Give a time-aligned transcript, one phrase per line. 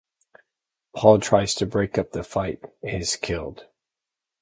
[0.95, 3.67] Paul tries to break up the fight and is killed.